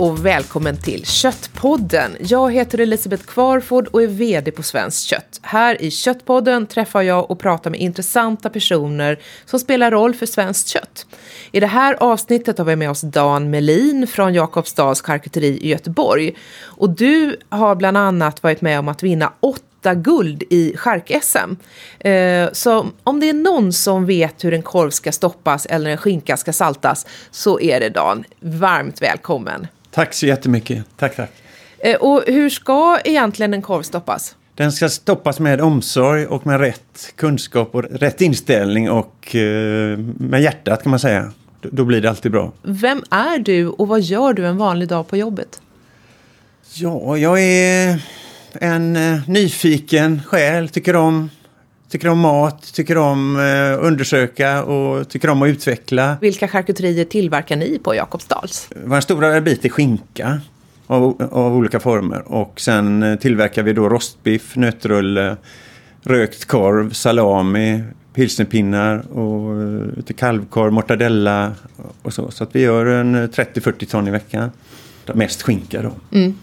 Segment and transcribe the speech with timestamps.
[0.00, 2.16] och välkommen till Köttpodden.
[2.20, 5.40] Jag heter Elisabeth Kvarford och är VD på Svenskt Kött.
[5.42, 10.68] Här i Köttpodden träffar jag och pratar med intressanta personer som spelar roll för svenskt
[10.68, 11.06] kött.
[11.52, 16.36] I det här avsnittet har vi med oss Dan Melin från Jakobsdals charkuteri i Göteborg.
[16.62, 21.56] Och du har bland annat varit med om att vinna åtta guld i chark-SM.
[21.98, 25.98] Eh, så om det är någon som vet hur en korv ska stoppas eller en
[25.98, 28.24] skinka ska saltas så är det Dan.
[28.40, 29.66] Varmt välkommen.
[29.90, 30.84] Tack så jättemycket.
[30.96, 31.30] Tack, tack.
[31.78, 34.36] Eh, och hur ska egentligen en korv stoppas?
[34.54, 40.42] Den ska stoppas med omsorg och med rätt kunskap och rätt inställning och eh, med
[40.42, 41.32] hjärtat kan man säga.
[41.62, 42.52] Då blir det alltid bra.
[42.62, 45.60] Vem är du och vad gör du en vanlig dag på jobbet?
[46.74, 48.02] Ja, jag är
[48.52, 51.30] en eh, nyfiken själ, tycker om,
[51.90, 56.16] tycker om mat, tycker om eh, undersöka och tycker om att utveckla.
[56.20, 58.68] Vilka charkuterier tillverkar ni på Jakobsdals?
[58.84, 60.40] Vår stora bit är skinka
[60.86, 65.36] av, av olika former och sen eh, tillverkar vi då rostbiff, nötrulle,
[66.02, 67.82] rökt korv, salami,
[68.14, 71.52] pilsnerpinnar och eh, till kalvkorv, mortadella
[72.02, 72.30] och så.
[72.30, 74.50] Så att vi gör en 30-40 eh, ton i veckan.
[75.14, 76.18] Mest skinka då.
[76.18, 76.34] Mm.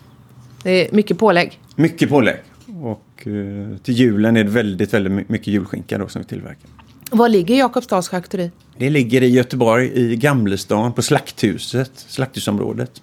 [0.64, 1.60] Det är mycket pålägg.
[1.76, 2.38] Mycket pålägg.
[2.82, 6.70] Och eh, till julen är det väldigt, väldigt mycket julskinka då som vi tillverkar.
[7.12, 8.52] Var ligger Jakobsdals charkuteri?
[8.78, 13.02] Det ligger i Göteborg, i Gamlestan, på Slakthuset, Slakthusområdet.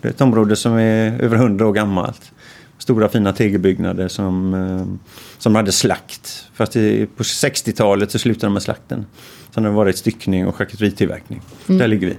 [0.00, 2.32] Det är ett område som är över hundra år gammalt.
[2.78, 6.48] Stora fina tegelbyggnader som, eh, som hade slakt.
[6.54, 6.72] Fast
[7.16, 9.06] på 60-talet så slutade de med slakten.
[9.50, 11.40] Sen har det varit styckning och charkuteritillverkning.
[11.68, 11.78] Mm.
[11.78, 12.16] Där ligger vi.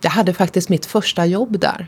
[0.00, 1.86] Jag hade faktiskt mitt första jobb där.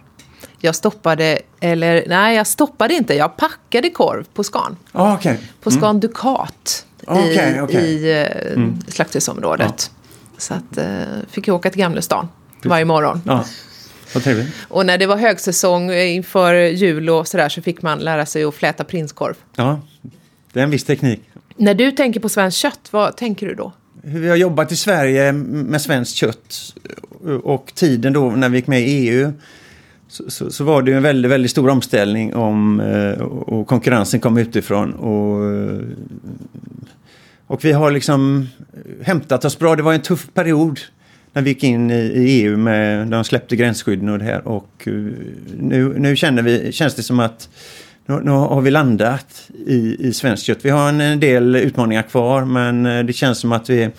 [0.65, 4.77] Jag stoppade, eller nej jag stoppade inte, jag packade korv på Scan.
[4.93, 5.37] Ah, okay.
[5.61, 6.01] På Scan mm.
[6.01, 7.83] Ducat okay, i, okay.
[7.83, 8.81] i eh, mm.
[8.89, 9.91] slakthusområdet.
[9.93, 10.39] Ja.
[10.39, 10.87] Så att, eh,
[11.31, 12.29] fick jag åka till Gamlestan
[12.65, 13.23] varje morgon.
[13.27, 13.45] Ja.
[14.69, 18.55] Och när det var högsäsong inför jul och sådär så fick man lära sig att
[18.55, 19.35] fläta prinskorv.
[19.57, 19.81] Ja,
[20.53, 21.21] det är en viss teknik.
[21.57, 23.73] När du tänker på svenskt kött, vad tänker du då?
[24.03, 26.75] Hur vi har jobbat i Sverige med svenskt kött
[27.43, 29.33] och tiden då när vi gick med i EU
[30.13, 34.39] så, så, så, var det en väldigt, väldigt stor omställning om, eh, och konkurrensen kom
[34.39, 34.93] utifrån.
[34.93, 35.81] Och, eh,
[37.47, 38.49] och vi har liksom
[39.03, 39.77] hämtat oss bra.
[39.77, 40.81] Det var en tuff period
[41.33, 44.49] när vi gick in i, i EU med de släppte gränsskydden och det här.
[44.49, 44.93] Och eh,
[45.59, 47.49] nu, nu känner vi, känns det som att
[48.07, 50.59] nu, nu har vi landat i, i svenskt kött.
[50.63, 53.91] Vi har en, en, del utmaningar kvar men det känns som att vi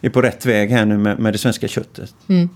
[0.00, 2.14] är på rätt väg här nu med, med det svenska köttet.
[2.28, 2.48] Mm.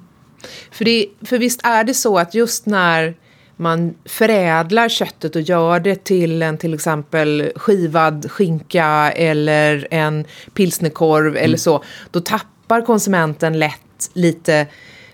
[0.71, 3.15] För, det, för visst är det så att just när
[3.56, 11.28] man förädlar köttet och gör det till en till exempel skivad skinka eller en pilsnerkorv
[11.28, 11.44] mm.
[11.44, 14.66] eller så, då tappar konsumenten lätt lite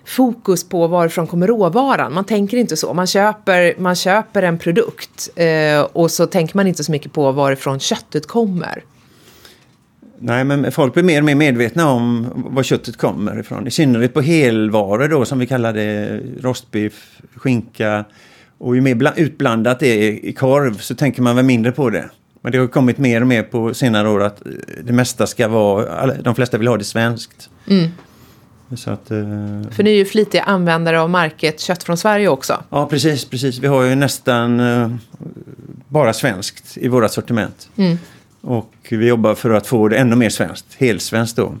[0.05, 2.13] fokus på varifrån kommer råvaran.
[2.13, 2.93] Man tänker inte så.
[2.93, 7.31] Man köper, man köper en produkt eh, och så tänker man inte så mycket på
[7.31, 8.83] varifrån köttet kommer.
[10.19, 13.67] Nej, men folk blir mer och mer medvetna om var köttet kommer ifrån.
[13.67, 18.05] I synnerhet på helvaror då som vi kallar det, rostbiff, skinka.
[18.57, 22.09] Och ju mer utblandat det är i korv så tänker man väl mindre på det.
[22.41, 24.41] Men det har kommit mer och mer på senare år att
[24.83, 27.49] det mesta ska vara, de flesta vill ha det svenskt.
[27.67, 27.89] Mm.
[28.71, 32.63] Att, eh, För ni är ju flitiga användare av märket Kött från Sverige också.
[32.69, 33.25] Ja, precis.
[33.25, 33.59] precis.
[33.59, 34.91] Vi har ju nästan eh,
[35.87, 37.69] bara svenskt i våra sortiment.
[37.75, 37.97] Mm.
[38.45, 41.53] Och vi jobbar för att få det ännu mer svenskt, helsvenskt då,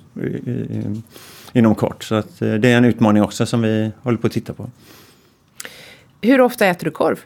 [1.53, 2.03] inom kort.
[2.03, 4.69] Så att eh, det är en utmaning också som vi håller på att titta på.
[6.21, 7.19] Hur ofta äter du korv?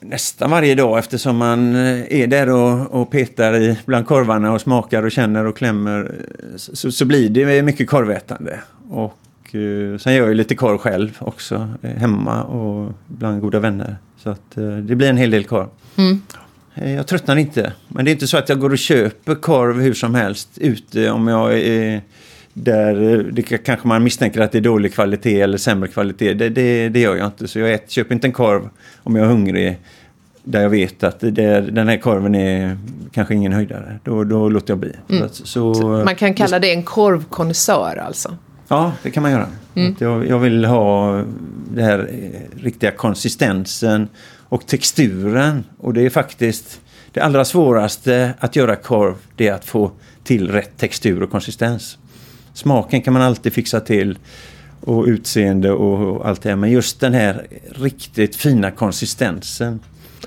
[0.00, 4.60] Nästan varje dag eftersom man eh, är där och, och petar i bland korvarna och
[4.60, 6.14] smakar och känner och klämmer.
[6.56, 8.60] Så, så blir det mycket korvätande.
[8.90, 13.96] Och eh, sen gör jag lite korv själv också hemma och bland goda vänner.
[14.16, 14.50] Så att
[14.82, 15.68] det blir en hel del korv.
[15.96, 16.20] Mm.
[16.74, 17.72] Eh, jag tröttnar inte.
[17.88, 21.10] Men det är inte så att jag går och köper korv hur som helst ute
[21.10, 22.00] om jag är
[22.54, 22.94] där
[23.32, 26.34] det kanske man misstänker att det är dålig kvalitet eller sämre kvalitet.
[26.34, 27.48] Det, det, det gör jag inte.
[27.48, 28.68] Så jag äter, köper inte en korv
[29.02, 29.78] om jag är hungrig
[30.44, 32.78] där jag vet att det, den här korven är
[33.12, 33.98] kanske ingen höjdare.
[34.04, 34.92] Då, då låter jag bli.
[35.08, 35.28] Mm.
[35.32, 38.36] Så, så, man kan kalla det en korvkonnässör alltså?
[38.68, 39.46] Ja, det kan man göra.
[39.74, 39.96] Mm.
[39.98, 41.12] Jag, jag, vill ha
[41.74, 42.10] den här
[42.56, 44.08] riktiga konsistensen
[44.52, 45.64] och texturen.
[45.78, 46.80] Och det är faktiskt
[47.12, 49.14] det allra svåraste att göra korv.
[49.36, 49.90] Det är att få
[50.24, 51.98] till rätt textur och konsistens.
[52.54, 54.18] Smaken kan man alltid fixa till
[54.80, 56.56] och utseende och allt det här.
[56.56, 59.80] Men just den här riktigt fina konsistensen.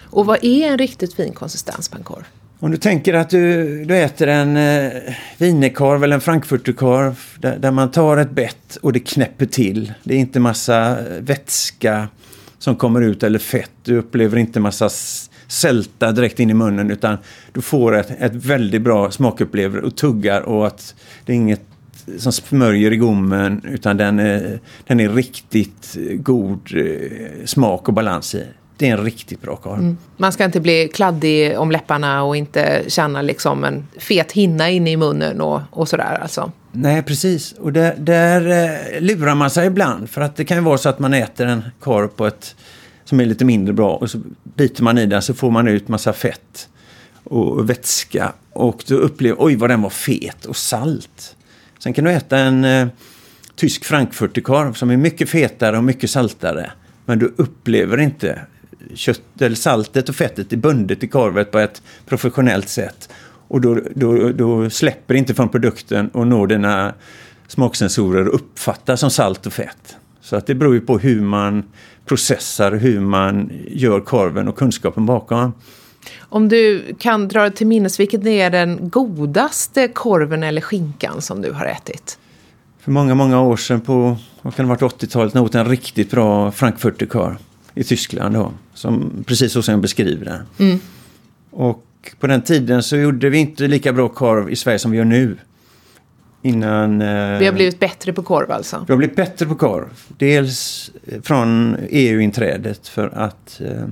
[0.03, 2.23] Och vad är en riktigt fin konsistens på en korv?
[2.59, 4.91] Om du tänker att du, du äter en eh,
[5.37, 9.93] wienerkorv eller en frankfurterkorv där, där man tar ett bett och det knäpper till.
[10.03, 12.07] Det är inte massa vätska
[12.65, 13.71] som kommer ut eller fett.
[13.83, 14.89] Du upplever inte massa
[15.47, 17.17] sälta direkt in i munnen utan
[17.53, 20.95] du får ett, ett väldigt bra smakupplevelse och tuggar och att
[21.25, 21.61] det är inget
[22.17, 28.35] som smörjer i gommen utan den är, den är riktigt god eh, smak och balans
[28.35, 28.43] i.
[28.77, 29.79] Det är en riktigt bra korv.
[29.79, 29.97] Mm.
[30.17, 34.91] Man ska inte bli kladdig om läpparna och inte känna liksom en fet hinna inne
[34.91, 36.51] i munnen och, och sådär alltså.
[36.71, 37.51] Nej, precis.
[37.51, 40.09] Och där, där eh, lurar man sig ibland.
[40.09, 42.55] För att det kan ju vara så att man äter en korv på ett
[43.05, 45.87] som är lite mindre bra och så biter man i den så får man ut
[45.87, 46.69] massa fett
[47.23, 48.33] och vätska.
[48.53, 51.35] Och då upplever oj vad den var fet och salt.
[51.79, 52.87] Sen kan du äta en eh,
[53.55, 56.71] tysk frankfurterkorv som är mycket fetare och mycket saltare.
[57.05, 58.39] Men du upplever inte
[58.93, 63.09] kött, eller saltet och fettet är bundet i korvet på ett professionellt sätt.
[63.47, 66.93] Och då, då, då släpper inte från produkten och når dina
[67.47, 69.97] smaksensorer och uppfattar som salt och fett.
[70.21, 71.63] Så att det beror ju på hur man
[72.05, 75.53] processar, hur man gör korven och kunskapen bakom.
[76.19, 81.51] Om du kan dra till minnes, vilken är den godaste korven eller skinkan som du
[81.51, 82.17] har ätit?
[82.79, 85.55] För många, många år sedan på, vad kan det ha varit 80-talet, när jag åt
[85.55, 87.37] en riktigt bra frankfurterkorv
[87.75, 88.51] i Tyskland då.
[88.73, 90.69] Som, precis så som jag beskriver den.
[90.69, 90.79] Mm.
[91.51, 91.85] Och
[92.19, 95.05] på den tiden så gjorde vi inte lika bra korv i Sverige som vi gör
[95.05, 95.37] nu.
[96.41, 98.85] Innan, eh, vi har blivit bättre på korv alltså?
[98.87, 99.89] Vi har blivit bättre på korv.
[100.17, 100.91] Dels
[101.23, 103.87] från EU-inträdet för att eh,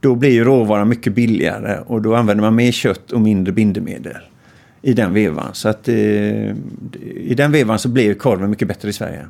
[0.00, 4.16] då blir ju råvaran mycket billigare och då använder man mer kött och mindre bindemedel
[4.82, 5.54] i den vevan.
[5.54, 9.26] Så att eh, i den vevan så blir korven mycket bättre i Sverige.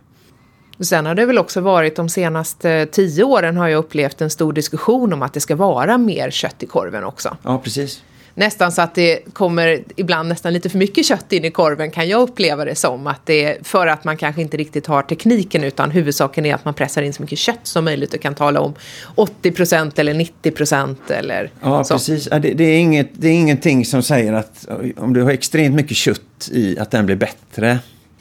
[0.81, 4.53] Sen har det väl också varit de senaste tio åren har jag upplevt en stor
[4.53, 7.37] diskussion om att det ska vara mer kött i korven också.
[7.43, 8.03] Ja, precis.
[8.39, 12.09] Nästan så att det kommer ibland nästan lite för mycket kött in i korven kan
[12.09, 13.07] jag uppleva det som.
[13.07, 16.75] Att det för att man kanske inte riktigt har tekniken utan huvudsaken är att man
[16.75, 18.75] pressar in så mycket kött som möjligt och kan tala om
[19.17, 21.95] 80% eller 90% eller Ja, så.
[21.95, 22.25] precis.
[22.25, 25.97] Det, det, är inget, det är ingenting som säger att om du har extremt mycket
[25.97, 27.79] kött i att den blir bättre.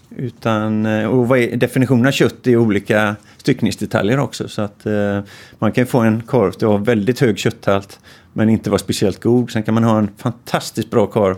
[0.09, 4.47] Utan, eh, och vad är definitionen av kött är olika styckningsdetaljer också.
[4.47, 5.19] Så att eh,
[5.59, 7.99] man kan få en korv som har väldigt hög kötthalt
[8.33, 9.51] men inte vara speciellt god.
[9.51, 11.35] Sen kan man ha en fantastiskt bra korv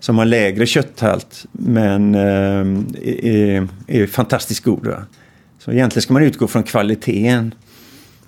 [0.00, 2.60] som har lägre kötthalt men eh,
[3.02, 4.86] är, är, fantastiskt god.
[4.86, 5.04] Va?
[5.58, 7.54] Så egentligen ska man utgå från kvaliteten.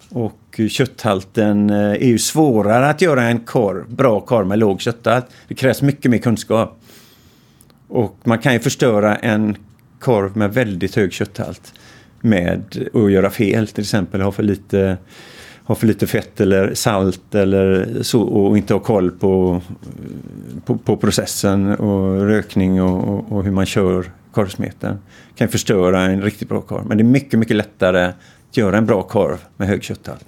[0.08, 5.26] Och kötthalten eh, är ju svårare att göra en korv, bra korv med låg kötthalt.
[5.48, 6.80] Det krävs mycket mer kunskap.
[7.88, 9.56] Och man kan ju förstöra en
[10.00, 11.72] korv med väldigt hög kötthalt
[12.20, 13.68] med att göra fel.
[13.68, 14.96] Till exempel ha för lite,
[15.64, 19.60] ha för lite fett eller salt eller så och inte ha koll på,
[20.64, 24.98] på, på processen och rökning och, och, och, hur man kör korvsmeten.
[25.34, 26.86] kan förstöra en riktigt bra korv.
[26.86, 30.24] Men det är mycket, mycket lättare att göra en bra korv med hög kötthalt.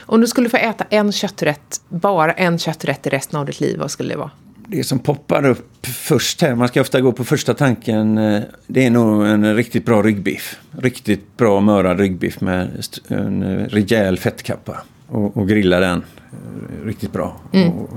[0.00, 3.78] Om du skulle få äta en kötträtt, bara en kötträtt i resten av ditt liv,
[3.78, 4.30] vad skulle det vara?
[4.72, 8.86] Det som poppar upp först här, man ska ofta gå på första tanken, eh, det
[8.86, 10.56] är nog en riktigt bra ryggbiff.
[10.78, 14.82] Riktigt bra mörad ryggbiff med en rejäl fettkappa.
[15.08, 17.40] Och, och grilla den eh, riktigt bra.
[17.52, 17.68] Mm.
[17.68, 17.90] Och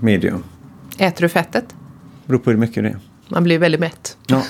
[0.00, 0.44] medium.
[0.98, 1.74] Äter du fettet?
[2.26, 2.98] Beror på hur mycket det är.
[3.28, 4.16] Man blir väldigt mätt.
[4.26, 4.42] Ja.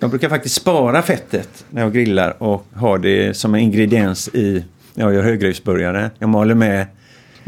[0.00, 4.64] Jag brukar faktiskt spara fettet när jag grillar och ha det som en ingrediens i
[4.94, 6.10] när jag gör högriskburgare.
[6.18, 6.86] Jag maler med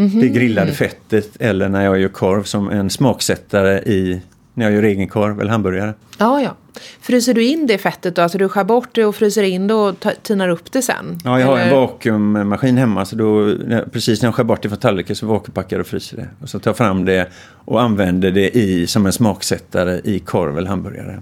[0.01, 0.21] mm-hmm.
[0.21, 4.21] det grillade fettet eller när jag gör korv som en smaksättare i
[4.55, 5.95] när jag gör egen korv eller hamburgare.
[6.19, 6.57] Ja, ja.
[7.01, 8.23] Fryser du in det fettet då?
[8.23, 11.19] Alltså du skär bort det och fryser in det och tinar upp det sen?
[11.25, 13.55] Ja, jag har en vakuummaskin hemma så då
[13.93, 16.29] precis när jag skär bort det från tallriken så vakuumpackar och fryser det.
[16.43, 17.33] Och så tar jag fram det
[17.65, 21.21] och använder det i, som en smaksättare i korv eller hamburgare.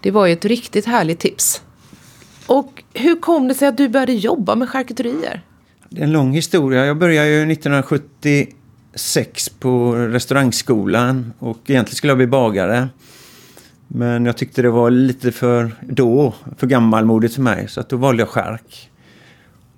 [0.00, 1.62] Det var ju ett riktigt härligt tips.
[2.46, 5.42] Och hur kom det sig att du började jobba med charkuterier?
[5.90, 6.86] Det är en lång historia.
[6.86, 12.88] Jag började ju 1976 på restaurangskolan och egentligen skulle jag bli bagare.
[13.88, 17.68] Men jag tyckte det var lite för då, för gammalmodigt för mig.
[17.68, 18.90] Så att då valde jag skärk.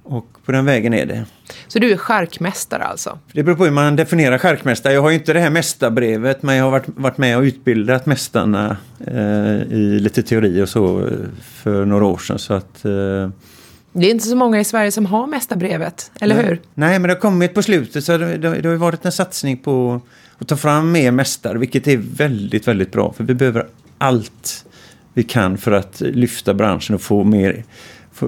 [0.03, 1.25] Och på den vägen är det.
[1.69, 3.19] Så du är skärkmästare alltså?
[3.33, 4.93] Det beror på hur man definierar skärkmästare.
[4.93, 8.07] Jag har ju inte det här mästarbrevet men jag har varit, varit med och utbildat
[8.07, 11.13] mästarna eh, i lite teori och så eh,
[11.43, 12.39] för några år sedan.
[12.39, 13.31] Så att, eh,
[14.01, 16.45] det är inte så många i Sverige som har mästarbrevet, eller Nej.
[16.45, 16.61] hur?
[16.75, 19.57] Nej, men det har kommit på slutet så det, det, det har varit en satsning
[19.57, 20.01] på
[20.39, 23.13] att ta fram mer mästare, vilket är väldigt, väldigt bra.
[23.13, 23.67] För vi behöver
[23.99, 24.65] allt
[25.15, 27.65] vi kan för att lyfta branschen och få mer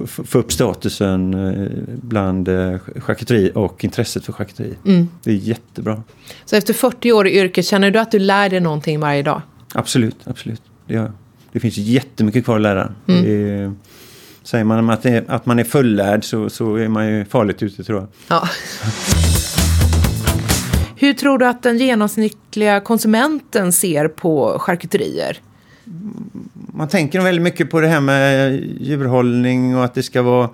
[0.07, 4.73] få, upp statusen eh, bland eh, charkuteri och intresset för charkuteri.
[4.85, 5.09] Mm.
[5.23, 6.03] Det är jättebra.
[6.45, 9.41] Så efter 40 år i yrket, känner du att du lär dig någonting varje dag?
[9.73, 10.61] Absolut, absolut.
[10.87, 11.11] Det, gör jag.
[11.51, 12.93] det finns jättemycket kvar att lära.
[13.07, 13.23] Mm.
[13.23, 13.73] Det,
[14.43, 17.83] Säger man att, det, att man är fullärd så, så är man ju farligt ute
[17.83, 18.07] tror jag.
[18.27, 18.47] Ja.
[20.95, 25.37] Hur tror du att den genomsnittliga konsumenten ser på charkuterier?
[26.73, 30.49] Man tänker nog väldigt mycket på det här med djurhållning och att det ska vara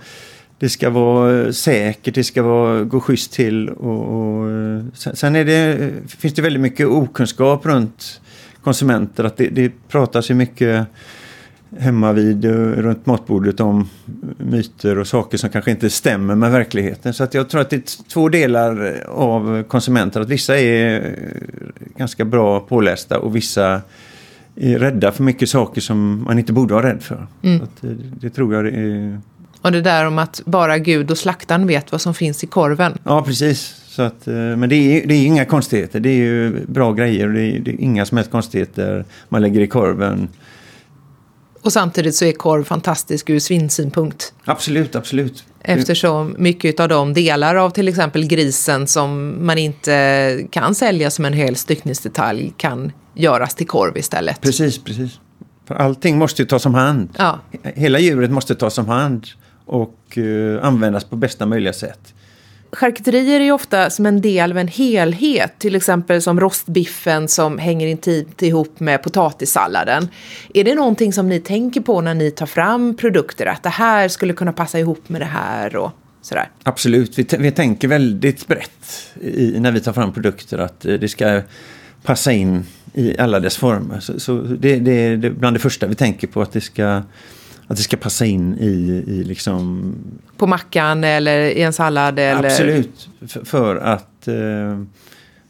[0.59, 3.69] det ska vara säkert, det ska vara, gå schysst till.
[3.69, 4.49] Och, och
[4.93, 8.21] sen är det, finns det väldigt mycket okunskap runt
[8.63, 9.23] konsumenter.
[9.23, 10.87] Att det, det pratas ju mycket
[11.79, 12.45] hemma vid
[12.75, 13.89] runt matbordet om
[14.37, 17.13] myter och saker som kanske inte stämmer med verkligheten.
[17.13, 20.21] Så att jag tror att det är två delar av konsumenter.
[20.21, 21.15] Att vissa är
[21.95, 23.81] ganska bra pålästa och vissa
[24.55, 27.27] är rädda för mycket saker som man inte borde vara rädd för.
[27.41, 27.67] Mm.
[27.81, 29.21] Det, det, tror jag är...
[29.61, 32.97] Och det där om att bara Gud och slaktaren vet vad som finns i korven.
[33.03, 33.83] Ja, precis.
[33.87, 35.99] Så att, eh, men det är, det är inga konstigheter.
[35.99, 39.41] Det är ju bra grejer och det är, det är inga som helst konstigheter man
[39.41, 40.27] lägger i korven.
[41.67, 44.33] Och samtidigt så är korv fantastisk ur svinsynpunkt.
[44.45, 45.43] Absolut, absolut.
[45.61, 51.25] Eftersom mycket av de delar av till exempel grisen som man inte kan sälja som
[51.25, 54.41] en hel styckningsdetalj kan göras till korv istället.
[54.41, 55.19] Precis, precis.
[55.67, 57.09] För allting måste ju tas om hand.
[57.17, 57.39] Ja.
[57.63, 59.27] Hela djuret måste tas om hand
[59.65, 62.13] och uh, användas på bästa möjliga sätt.
[62.77, 67.57] Charkuterier är ju ofta som en del av en helhet, till exempel som rostbiffen som
[67.57, 70.07] hänger intimt ihop med potatissalladen.
[70.53, 74.07] Är det någonting som ni tänker på när ni tar fram produkter, att det här
[74.07, 75.91] skulle kunna passa ihop med det här och
[76.21, 76.49] sådär?
[76.63, 81.07] Absolut, vi, vi tänker väldigt brett i, när vi tar fram produkter, att eh, det
[81.07, 81.41] ska
[82.03, 83.99] passa in i alla dess former.
[83.99, 87.01] Så, så det, det, är bland det första vi tänker på, att det ska
[87.67, 89.93] att det ska passa in i, i liksom...
[90.37, 92.19] På mackan eller i en sallad?
[92.19, 92.49] Eller...
[92.49, 93.09] Absolut.
[93.27, 94.27] För, för att...
[94.27, 94.83] Eh,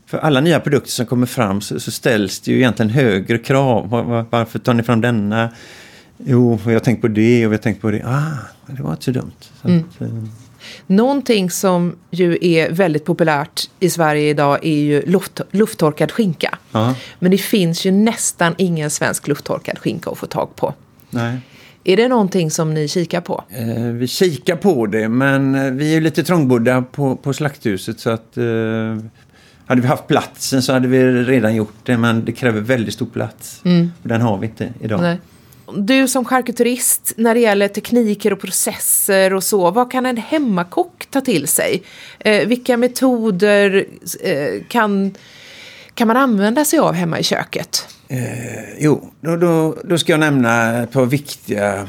[0.05, 3.89] för alla nya produkter som kommer fram så, så ställs det ju egentligen högre krav.
[3.89, 5.49] Var, var, varför tar ni fram denna?
[6.17, 8.03] Jo, jag har tänkt på det och jag har tänkt på det.
[8.05, 9.31] Ah, det var inte så dumt.
[9.61, 9.83] Så mm.
[9.89, 10.07] att, eh.
[10.87, 16.57] Någonting som ju är väldigt populärt i Sverige idag är ju luft, lufttorkad skinka.
[16.71, 16.95] Aha.
[17.19, 20.73] Men det finns ju nästan ingen svensk lufttorkad skinka att få tag på.
[21.09, 21.37] Nej.
[21.87, 23.43] Är det någonting som ni kikar på?
[23.49, 28.09] Eh, vi kikar på det, men eh, vi är lite trångbodda på, på slakthuset så
[28.09, 28.43] att eh,
[29.65, 33.05] hade vi haft platsen så hade vi redan gjort det, men det kräver väldigt stor
[33.05, 33.61] plats.
[33.65, 33.91] Mm.
[34.01, 35.01] Och den har vi inte idag.
[35.01, 35.17] Nej.
[35.77, 41.07] Du som charkuterist, när det gäller tekniker och processer och så, vad kan en hemmakock
[41.11, 41.83] ta till sig?
[42.19, 43.85] Eh, vilka metoder
[44.23, 45.15] eh, kan,
[45.97, 47.87] kan man använda sig av hemma i köket?
[48.07, 51.87] Eh, jo, då, då, då ska jag nämna ett par viktiga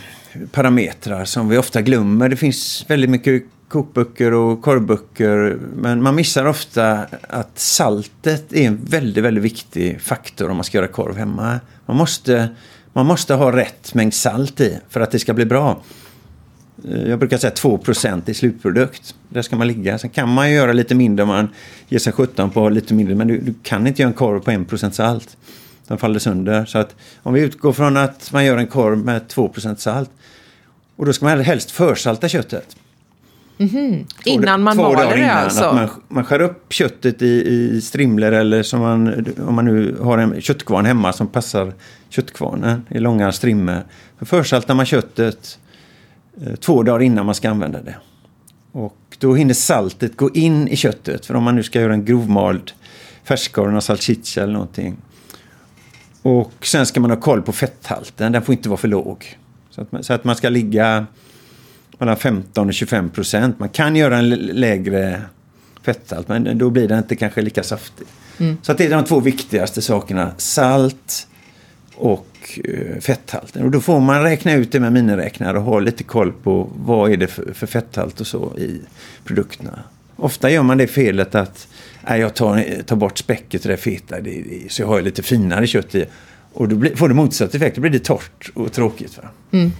[0.52, 2.28] parametrar som vi ofta glömmer.
[2.28, 5.58] Det finns väldigt mycket kokböcker och korvböcker.
[5.76, 10.78] Men man missar ofta att saltet är en väldigt, väldigt viktig faktor om man ska
[10.78, 11.60] göra korv hemma.
[11.86, 12.48] Man måste,
[12.92, 15.82] man måste ha rätt mängd salt i för att det ska bli bra.
[16.84, 19.14] Eh, jag brukar säga 2% i slutprodukt.
[19.28, 19.98] Där ska man ligga.
[19.98, 21.48] Sen kan man ju göra lite mindre om man
[21.88, 23.14] ger sig sjutton på lite mindre.
[23.14, 25.36] Men du, du kan inte göra en korv på 1% salt.
[25.86, 26.64] Den faller sönder.
[26.64, 30.10] Så att om vi utgår från att man gör en korv med 2% salt.
[30.96, 32.76] Och då ska man helst försalta köttet.
[33.58, 34.04] Mm -hmm.
[34.24, 35.72] Innan man maler det alltså?
[35.74, 40.18] Man, man skär upp köttet i, i strimlor eller som man, om man nu har
[40.18, 41.72] en köttkvarn hemma som passar
[42.08, 43.82] köttkvarnen i långa strimmor.
[44.18, 45.58] För försaltar man köttet
[46.60, 47.94] två dagar innan man ska använda det.
[48.72, 51.26] Och då hinner saltet gå in i köttet.
[51.26, 52.72] För om man nu ska göra en grovmald
[53.24, 54.96] färskkorv, och salchicha eller någonting.
[56.22, 58.32] Och sen ska man ha koll på fetthalten.
[58.32, 59.38] Den får inte vara för låg.
[59.70, 61.06] Så att man, så att man ska ligga
[61.98, 63.58] mellan 15 och 25 procent.
[63.58, 65.22] Man kan göra en lägre
[65.82, 68.06] fetthalt men då blir den inte kanske lika saftig.
[68.38, 68.56] Mm.
[68.62, 70.32] Så att det är de två viktigaste sakerna.
[70.36, 71.28] Salt
[71.94, 72.27] och
[72.64, 73.64] Eh, fetthalten.
[73.64, 77.12] Och då får man räkna ut det med miniräknare och ha lite koll på vad
[77.12, 78.80] är det för, för fetthalt och så i
[79.24, 79.82] produkterna.
[80.16, 81.68] Ofta gör man det felet att
[82.08, 85.22] nej, jag tar, tar bort späcket och det feta det, det, så jag har lite
[85.22, 86.04] finare kött i.
[86.52, 89.16] Och då blir, får det motsatt effekt, då blir det torrt och tråkigt.
[89.16, 89.28] Va?
[89.50, 89.72] Mm.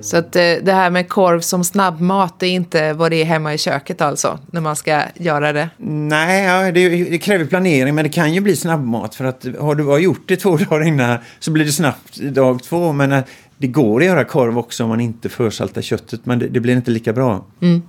[0.00, 3.24] Så att eh, det här med korv som snabbmat, det är inte vad det är
[3.24, 5.68] hemma i köket alltså, när man ska göra det?
[5.78, 9.14] Nej, det, det, kräver planering, men det kan ju bli snabbmat.
[9.14, 12.92] För att har du gjort det två dagar innan så blir det snabbt dag två.
[12.92, 13.24] Men eh,
[13.58, 16.76] det går att göra korv också om man inte försaltar köttet, men det, det blir
[16.76, 17.44] inte lika bra.
[17.60, 17.82] Mm.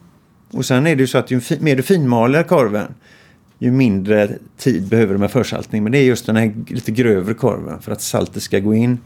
[0.52, 2.94] Och sen är det ju så att ju mer du finmaler korven,
[3.60, 5.84] ju mindre tid behöver du med försaltning.
[5.84, 8.98] Men det är just den här lite grövre korven för att saltet ska gå in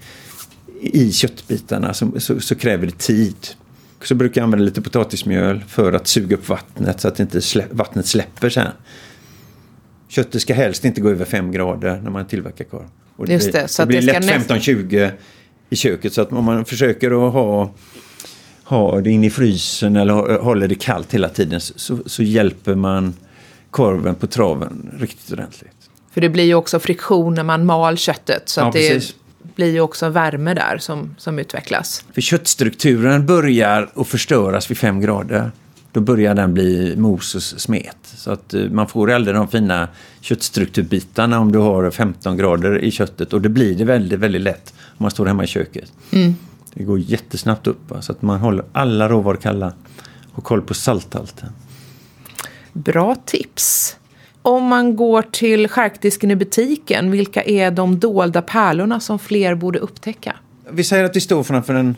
[0.81, 3.47] i köttbitarna så, så, så, kräver det tid.
[4.03, 7.65] Så brukar jag använda lite potatismjöl för att suga upp vattnet så att inte slä,
[7.71, 8.71] vattnet släpper sen.
[10.07, 12.87] Köttet ska helst inte gå över 5 grader när man tillverkar korv.
[13.15, 15.11] Och det, Just det, så det blir lätt 15-20
[15.69, 17.71] i köket så att om man försöker att ha
[18.63, 23.13] har det in i frysen eller håller det kallt hela tiden så, så hjälper man
[23.71, 25.89] korven på traven riktigt ordentligt.
[26.11, 29.15] För det blir ju också friktion när man mal köttet så Ja, att det precis.
[29.55, 32.05] Blir ju också värme där som, som utvecklas.
[32.13, 35.51] För köttstrukturen börjar att förstöras vid fem grader.
[35.91, 37.97] Då börjar den bli mos och smet.
[38.03, 39.87] Så att eh, man får aldrig de fina
[40.21, 43.33] köttstrukturbitarna om du har 15 grader i köttet.
[43.33, 45.91] Och det blir det väldigt, väldigt lätt om man står hemma i köket.
[46.73, 47.91] Det går jättesnabbt upp.
[47.99, 49.73] Så att man håller alla råvaror kalla.
[50.31, 51.49] Och koll på salthalten.
[52.73, 53.95] Bra tips.
[54.41, 59.79] Om man går till charkdisken i butiken, vilka är de dolda pärlorna som fler borde
[59.79, 60.35] upptäcka?
[60.69, 61.95] Vi säger att vi står framför en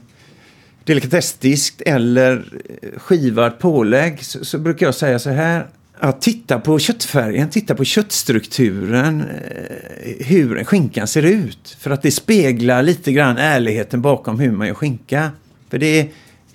[0.83, 2.45] delikatessdisk eller
[2.81, 5.67] eh, skivad pålägg så, så brukar jag säga så här.
[5.99, 11.77] Att titta på köttfärgen, titta på köttstrukturen, eh, hur skinkan ser ut.
[11.79, 15.31] För att det speglar lite grann ärligheten bakom hur man gör skinka.
[15.69, 16.07] För det är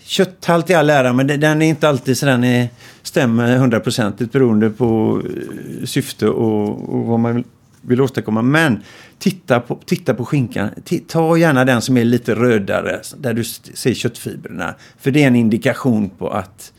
[0.06, 2.68] kötthalt i all ära, men den är inte alltid så den är,
[3.02, 7.44] stämmer hundraprocentigt beroende på eh, syfte och, och vad man
[7.80, 8.42] vill, åstadkomma.
[8.42, 8.82] Men
[9.18, 10.70] titta på, titta på skinkan.
[11.08, 14.74] Ta gärna den som är lite rödare, där du ser köttfibrerna.
[14.98, 16.72] För det är en indikation på att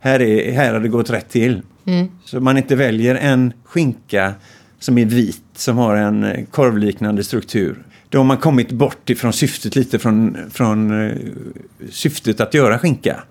[0.00, 1.62] här, är, här har det gått rätt till.
[2.24, 4.34] Så man inte väljer en skinka
[4.78, 7.82] som är vit, som har en eh, korvliknande struktur.
[8.12, 11.16] Då har man kommit bort ifrån syftet lite från, från eh,
[11.90, 13.22] syftet att göra skinka.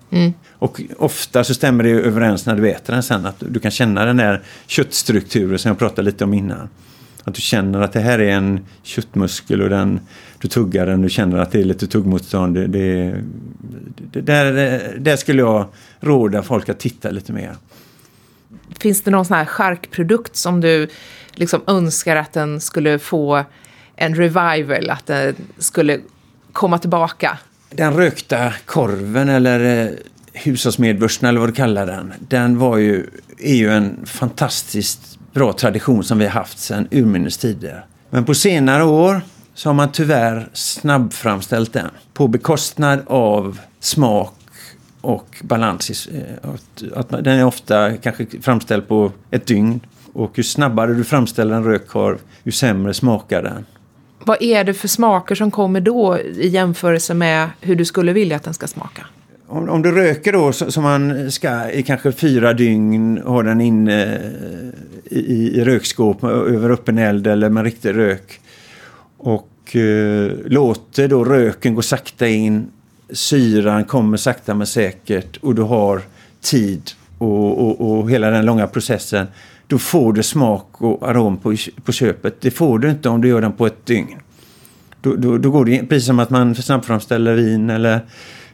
[0.52, 3.26] Och ofta så stämmer det överens när du äter den sen.
[3.26, 6.68] Att du kan känna den där köttstrukturen som jag pratade lite om innan.
[7.24, 10.00] Att du känner att det här är en köttmuskel och den,
[10.38, 12.54] du tuggar den, du känner att det är lite tuggmotstånd.
[12.54, 13.14] Det, det,
[14.12, 14.52] det, där,
[14.98, 15.66] där skulle jag
[16.00, 17.56] råda folk att titta lite mer.
[18.78, 20.88] Finns det någon sån här charkprodukt som du
[21.34, 23.44] liksom önskar att den skulle få
[23.96, 26.00] en revival, att den skulle
[26.52, 27.38] komma tillbaka?
[27.70, 29.90] Den rökta korven eller eh,
[30.32, 32.12] hushållsmedvursten eller vad du kallar den.
[32.28, 33.06] Den var ju,
[33.38, 37.84] är ju en fantastiskt bra tradition som vi har haft sedan urminnes tider.
[38.10, 39.20] Men på senare år
[39.54, 44.34] så har man tyvärr snabbframställt den på bekostnad av smak
[45.00, 46.06] och balans.
[46.06, 49.80] Eh, att, att den är ofta kanske framställd på ett dygn.
[50.12, 53.66] Och ju snabbare du framställer en rökt korv, ju sämre smakar den.
[54.24, 58.36] Vad är det för smaker som kommer då i jämförelse med hur du skulle vilja
[58.36, 59.06] att den ska smaka?
[59.46, 63.60] Om, om du röker då så- som man ska i kanske fyra dygn ha den
[63.60, 68.40] inne eh, i, i rökskåp över öppen eld eller med riktig rök.
[69.18, 72.66] Och eh, låter då röken gå sakta in.
[73.10, 76.02] Syran kommer sakta men säkert och du har
[76.40, 79.26] tid och, och, och hela den långa processen.
[79.66, 82.40] Då får du smak och arom på, på köpet.
[82.40, 84.18] Det får du inte om du gör den på ett dygn.
[85.00, 88.00] Då, då, då går det precis som att man snabbframställer vin eller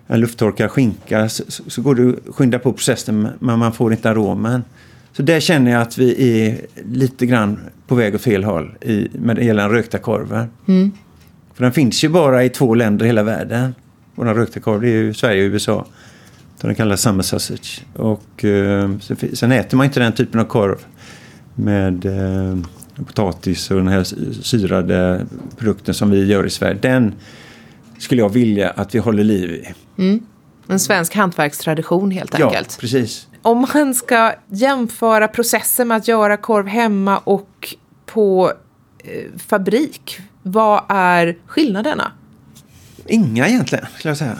[0.07, 4.11] en lufttorkad skinka så, så, går det att skynda på processen men man får inte
[4.11, 4.65] aromen.
[5.13, 9.09] Så där känner jag att vi är lite grann på väg åt fel håll i,
[9.13, 10.47] med det gäller den rökta korven.
[11.55, 13.75] För den finns ju bara i två länder i hela världen.
[14.15, 15.87] Och den rökta korv det är ju Sverige och USA.
[16.61, 17.85] Den kallas summer sausage.
[17.95, 18.91] Och eh,
[19.33, 20.79] sen äter man inte den typen av korv
[21.59, 22.59] med eh,
[23.07, 24.05] potatis och den här
[24.43, 26.79] syrade produkten som vi gör i Sverige.
[26.83, 27.15] Den
[27.99, 29.75] skulle jag vilja att vi håller liv i.
[30.69, 32.79] En svensk hantverkstradition helt Ja, enkelt.
[32.81, 33.27] precis.
[33.43, 37.75] Om man ska jämföra processen med att göra korv hemma och
[38.07, 38.53] på
[39.05, 42.13] eh, fabrik, vad är skillnaderna?
[43.07, 44.37] Inga egentligen, skulle jag säga.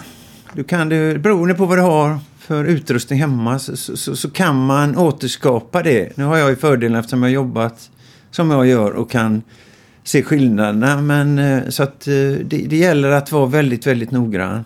[0.53, 4.65] Du kan, du, beroende på vad du har för utrustning hemma så, så, så kan
[4.65, 6.17] man återskapa det.
[6.17, 7.89] Nu har jag ju fördelen eftersom jag har jobbat
[8.31, 9.41] som jag gör och kan
[10.03, 11.01] se skillnaderna.
[11.01, 14.65] Men eh, så att eh, det, det gäller att vara väldigt, väldigt noggrann.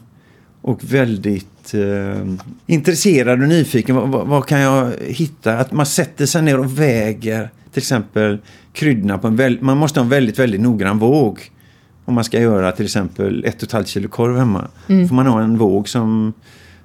[0.61, 2.27] Och väldigt eh,
[2.67, 3.95] intresserad och nyfiken.
[3.95, 5.57] Vad, vad, kan jag hitta?
[5.57, 8.37] Att man sätter sig ner och väger till exempel
[8.73, 9.61] kryddorna på en väldigt...
[9.61, 11.51] Man måste ha en väldigt, väldigt noggrann våg.
[12.05, 14.67] Om man ska göra till exempel ett och ett halvt kilo korv hemma.
[14.87, 16.33] får man ha en våg som,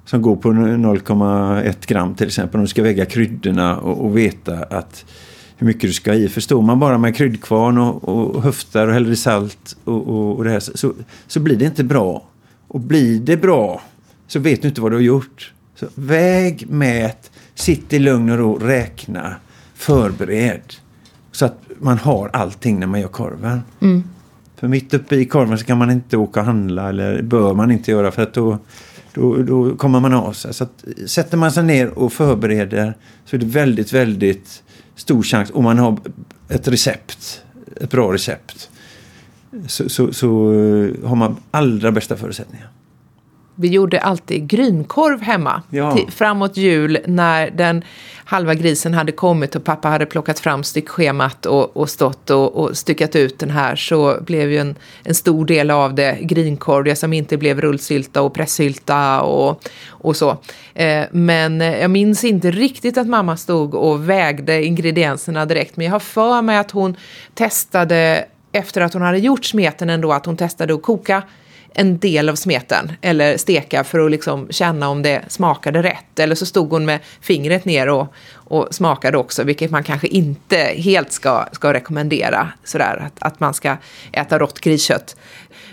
[0.09, 2.57] som går på 0,1 gram till exempel.
[2.57, 5.05] Om du ska väga kryddorna och, och veta att
[5.57, 6.29] hur mycket du ska ha i.
[6.29, 10.43] Förstår man bara med kryddkvarn och, och höftar och häller i salt och, och, och
[10.43, 10.93] det här så,
[11.27, 12.23] så blir det inte bra.
[12.67, 13.81] Och blir det bra
[14.27, 15.53] så vet du inte vad du har gjort.
[15.75, 19.35] Så väg, mät, sitt i lugn och ro, räkna,
[19.75, 20.73] förbered.
[21.31, 23.61] Så att man har allting när man gör korven.
[23.81, 24.03] Mm.
[24.59, 27.71] För mitt uppe i korven så kan man inte åka och handla eller bör man
[27.71, 28.57] inte göra för att då,
[29.13, 30.53] då, då kommer man av sig.
[30.53, 32.93] Så att, sätter man sig ner och förbereder
[33.25, 34.63] så är det väldigt, väldigt
[34.95, 35.97] stor chans om man har
[36.49, 37.43] ett recept,
[37.81, 38.69] ett bra recept.
[39.67, 40.27] Så, så, så
[41.03, 42.69] har man allra bästa förutsättningar.
[43.61, 45.61] Vi gjorde alltid grynkorv hemma.
[45.69, 45.95] Ja.
[45.95, 47.83] Till, framåt jul när den
[48.25, 52.77] halva grisen hade kommit och pappa hade plockat fram styckschemat och, och stått och, och
[52.77, 56.95] styckat ut den här så blev ju en, en stor del av det grynkorv, det
[56.95, 60.37] som inte blev rullsylta och pressylta och, och så.
[60.73, 65.93] Eh, men jag minns inte riktigt att mamma stod och vägde ingredienserna direkt, men jag
[65.93, 66.95] har för mig att hon
[67.33, 71.23] testade efter att hon hade gjort smeten ändå, att hon testade att koka
[71.73, 76.19] en del av smeten eller steka för att liksom känna om det smakade rätt.
[76.19, 80.57] Eller så stod hon med fingret ner och, och smakade också, vilket man kanske inte
[80.57, 82.51] helt ska, ska rekommendera.
[82.63, 83.77] Sådär, att, att man ska
[84.11, 85.15] äta rått griskött.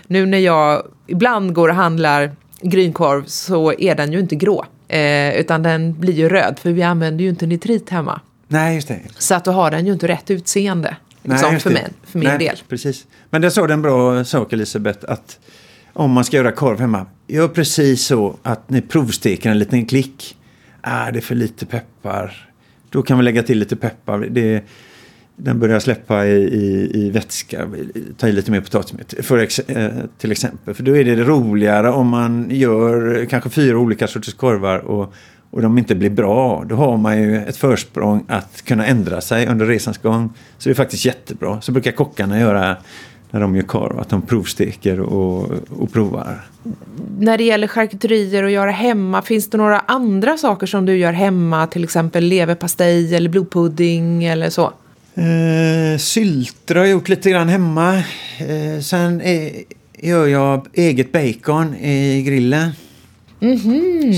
[0.07, 2.31] Nu när jag ibland går och handlar
[2.61, 4.65] grynkorv så är den ju inte grå.
[4.87, 8.21] Eh, utan den blir ju röd, för vi använder ju inte nitrit hemma.
[8.47, 8.99] Nej, just det.
[9.17, 10.95] Så att då har den ju inte rätt utseende.
[11.23, 12.57] Liksom, just för, min, för min Nej, del.
[12.69, 13.05] Precis.
[13.29, 15.39] Men det du en bra sak Elisabeth, att
[15.97, 20.37] om man ska göra korv hemma, gör precis så att ni provsteker en liten klick.
[20.81, 22.49] Ah, det är för lite peppar.
[22.89, 24.19] Då kan vi lägga till lite peppar.
[24.19, 24.63] Det,
[25.35, 27.67] den börjar släppa i, i, i vätska.
[28.17, 30.73] Ta i lite mer potatismjöl för ex, eh, till exempel.
[30.73, 35.13] För då är det roligare om man gör kanske fyra olika sorters korvar och,
[35.49, 36.65] och de inte blir bra.
[36.69, 40.33] Då har man ju ett försprång att kunna ändra sig under resans gång.
[40.57, 41.61] Så det är faktiskt jättebra.
[41.61, 42.77] Så brukar kockarna göra
[43.31, 43.99] när de gör korv.
[43.99, 46.41] Att de provsteker och, och provar.
[47.19, 51.13] När det gäller charkuterier och göra hemma, finns det några andra saker som du gör
[51.13, 51.67] hemma?
[51.67, 54.73] Till exempel leverpastej eller blodpudding eller så?
[55.15, 57.97] Eh, sylter har jag gjort lite grann hemma.
[58.39, 59.51] Eh, sen är,
[59.93, 62.71] gör jag eget bacon i grillen.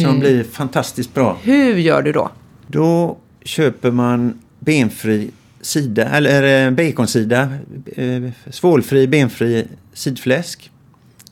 [0.03, 1.37] Som blir fantastiskt bra.
[1.43, 2.29] Hur gör du då?
[2.67, 7.49] Då köper man benfri sida, eller eh, baconsida,
[7.85, 10.71] eh, svålfri, benfri sidfläsk.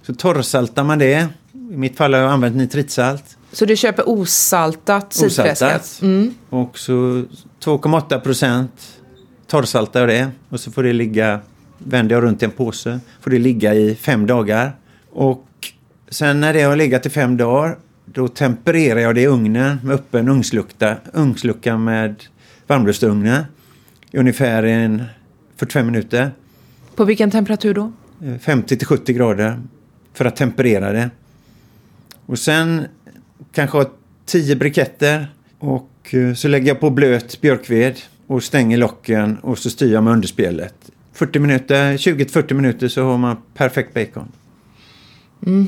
[0.01, 1.27] Så torrsaltar man det.
[1.53, 3.37] I mitt fall har jag använt nitritsalt.
[3.51, 5.81] Så du köper osaltat sidfläsket?
[5.81, 6.01] Osaltat.
[6.49, 6.91] Och så
[7.63, 8.71] 2,8 procent
[9.47, 10.29] torrsaltar jag det.
[10.49, 11.39] Och så får det ligga,
[11.77, 14.75] vänder jag runt i en påse, får det ligga i fem dagar.
[15.11, 15.45] Och
[16.09, 19.95] sen när det har legat i fem dagar, då tempererar jag det i ugnen med
[19.95, 22.23] öppen ugnslucka, ugnslucka med
[22.67, 23.43] varmluftsugnen
[24.11, 25.03] i ungefär en
[25.55, 26.31] 45 minuter.
[26.95, 27.91] På vilken temperatur då?
[28.23, 29.59] Eh, 50 till 70 grader
[30.13, 31.09] för att temperera det.
[32.25, 32.85] Och sen
[33.51, 33.91] kanske ha
[34.25, 35.27] 10 briketter
[35.59, 37.95] och eh, så lägger jag på blöt björkved
[38.27, 40.75] och stänger locken och så styr jag med underspelet.
[41.13, 44.31] 40 minuter, 20-40 minuter så har man perfekt bacon.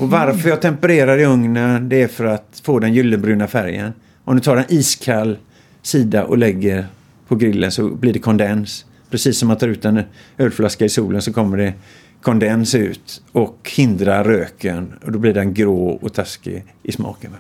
[0.02, 3.94] Och varför jag tempererar i ugnen det är för att få den gyllenbruna färgen.
[4.24, 5.38] Om du tar en iskall
[5.82, 6.86] sida och lägger
[7.30, 8.86] på grillen så blir det kondens.
[9.10, 10.02] Precis som man tar ut en
[10.38, 11.74] ölflaska i solen så kommer det
[12.22, 17.32] kondens ut och hindrar röken och då blir den grå och taskig i smaken.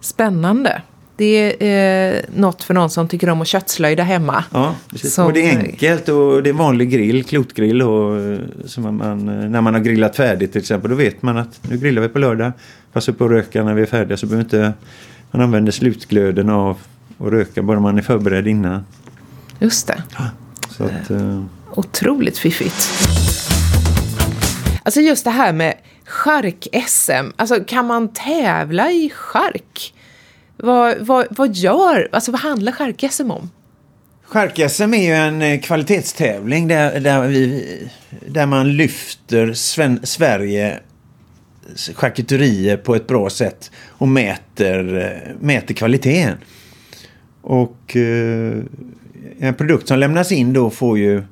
[0.00, 0.82] Spännande.
[1.16, 4.44] Det är eh, något för någon som tycker om att köttslöjda hemma.
[4.52, 4.74] Ja.
[4.94, 7.82] Som- och det är enkelt och det är en vanlig grill, klotgrill.
[7.82, 11.36] Och, eh, som man, eh, när man har grillat färdigt till exempel, då vet man
[11.36, 12.52] att nu grillar vi på lördag.
[12.92, 14.72] Passa på att röka när vi är färdiga så behöver inte
[15.30, 16.78] man använder slutglöden av
[17.18, 18.84] att röka bara man är förberedd innan.
[19.58, 20.02] Just det.
[20.70, 22.88] Så att, eh, Otroligt fiffigt.
[24.82, 27.32] Alltså just det här med chark-SM.
[27.36, 29.94] Alltså kan man tävla i chark?
[30.56, 33.50] Vad, vad, vad gör, alltså vad handlar chark-SM om?
[34.28, 37.88] Chark-SM är ju en eh, kvalitetstävling där, där, vi,
[38.26, 40.80] där man lyfter Sven, Sverige
[41.94, 46.36] charkuterier på ett bra sätt och mäter, eh, mäter kvaliteten.
[47.48, 48.62] Och eh,
[49.38, 51.22] en produkt som lämnas in då får ju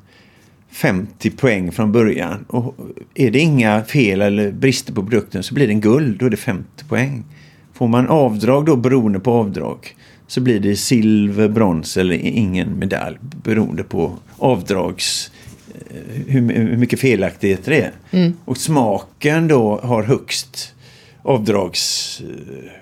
[0.71, 2.45] 50 poäng från början.
[2.49, 2.75] Och
[3.15, 6.37] är det inga fel eller brister på produkten så blir den guld, då är det
[6.37, 7.25] 50 poäng.
[7.73, 13.17] Får man avdrag då beroende på avdrag så blir det silver, brons eller ingen medalj
[13.21, 15.31] beroende på avdrags
[15.91, 17.93] eh, hur, hur mycket felaktigheter det är.
[18.45, 20.75] Och smaken då har högst
[21.23, 22.23] avdrags...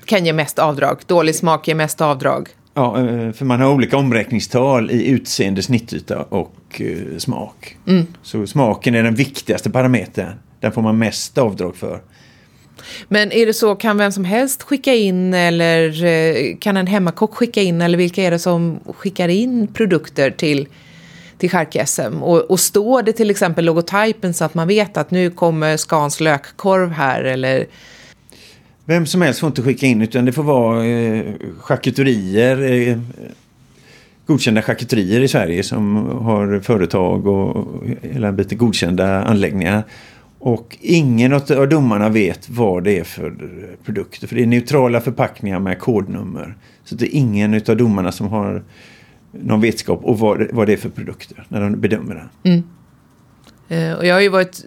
[0.05, 1.01] Kan ge mest avdrag.
[1.07, 2.49] Dålig smak ger mest avdrag.
[2.75, 7.77] Ja, eh, för man har olika omräkningstal i utseende, snittyta och eh, smak.
[8.23, 10.33] Så smaken är den viktigaste parametern.
[10.61, 12.01] Den får man mest avdrag för.
[13.09, 17.35] Men är det så, kan vem som helst skicka in eller eh, kan en hemmakock
[17.35, 20.69] skicka in eller vilka är det som skickar in produkter till,
[21.39, 22.23] till chark-SM?
[22.23, 26.21] Och, och står det till exempel logotypen så att man vet att nu kommer Scans
[26.21, 27.67] lökkorv här eller
[28.87, 31.25] vem som helst får inte skicka in utan det får vara eh,
[31.59, 32.99] charkuterier, eh,
[34.27, 37.67] godkända charkuterier i Sverige som har företag och
[38.03, 39.85] hela biten godkända anläggningar.
[40.39, 43.37] Och ingen av domarna vet vad det är för
[43.85, 44.27] produkter.
[44.27, 46.57] För det är neutrala förpackningar med kodnummer.
[46.85, 48.63] Så det är ingen av domarna som har
[49.33, 52.51] någon vetskap om vad, vad det är för produkter när de bedömer det.
[52.51, 52.63] Mm.
[53.69, 54.65] Eh, och jag har ju varit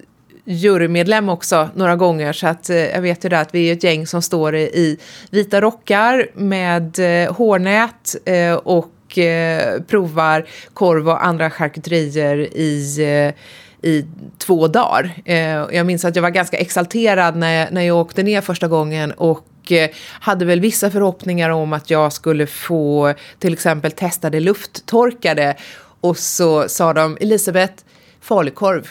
[0.48, 3.84] jurymedlem också några gånger så att eh, jag vet ju det att vi är ett
[3.84, 4.98] gäng som står i
[5.30, 13.36] vita rockar med eh, hårnät eh, och eh, provar korv och andra charkuterier i eh,
[13.82, 14.06] i
[14.38, 15.14] två dagar.
[15.26, 18.68] Eh, jag minns att jag var ganska exalterad när jag, när jag åkte ner första
[18.68, 24.30] gången och eh, hade väl vissa förhoppningar om att jag skulle få till exempel testa
[24.30, 25.56] det lufttorkade.
[26.02, 27.74] Och så sa de Elisabeth,
[28.22, 28.88] falukorv.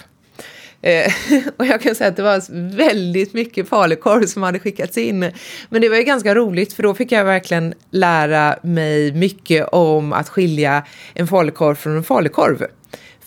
[0.87, 1.12] Eh,
[1.57, 5.33] och jag kan säga att det var väldigt mycket falukorv som hade skickats in.
[5.68, 10.12] Men det var ju ganska roligt för då fick jag verkligen lära mig mycket om
[10.12, 12.66] att skilja en falukorv från en falukorv.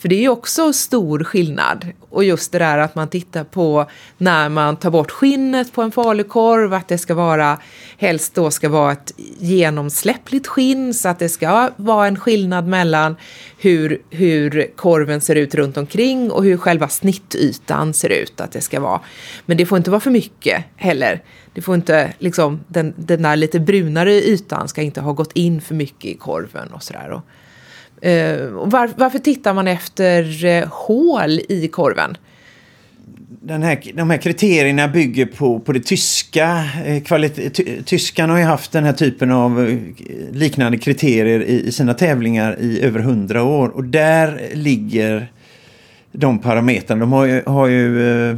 [0.00, 1.86] För det är ju också stor skillnad.
[2.10, 3.86] Och just det där att man tittar på
[4.18, 7.58] när man tar bort skinnet på en falukorv, att det ska vara,
[7.98, 13.16] helst då ska vara ett genomsläppligt skinn, så att det ska vara en skillnad mellan
[13.58, 18.60] hur, hur korven ser ut runt omkring och hur själva snittytan ser ut att det
[18.60, 19.00] ska vara.
[19.46, 21.22] Men det får inte vara för mycket heller.
[21.54, 25.60] Det får inte, liksom, den, den där lite brunare ytan ska inte ha gått in
[25.60, 27.20] för mycket i korven och sådär.
[28.00, 32.16] Eh, var, varför tittar man efter eh, hål i korven?
[33.42, 36.64] Den här, de här kriterierna bygger på, på det tyska.
[36.84, 37.50] Eh, kvalitet,
[38.30, 39.76] har ju haft den här typen av eh,
[40.32, 43.68] liknande kriterier i, i sina tävlingar i över hundra år.
[43.68, 45.32] Och där ligger
[46.12, 47.00] de parametrarna.
[47.00, 48.36] De har ju, har ju eh,